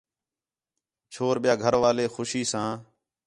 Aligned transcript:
چھور 1.13 1.35
ٻِیا 1.41 1.53
گھر 1.63 1.73
والے 1.83 2.05
خوشی 2.15 2.43
ساں 2.51 2.71